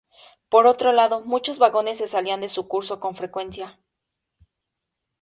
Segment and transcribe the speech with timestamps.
[0.49, 3.77] Por otro lado, muchos vagones se salían de su curso con frecuencia.